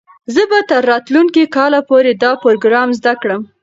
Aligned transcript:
زه 0.33 0.43
به 0.49 0.59
تر 0.69 0.81
راتلونکي 0.91 1.43
کال 1.55 1.73
پورې 1.89 2.11
دا 2.23 2.31
پروګرام 2.43 2.89
زده 2.99 3.13
کړم. 3.21 3.41